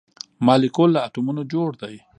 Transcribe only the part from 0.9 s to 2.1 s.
له اتومونو جوړ دی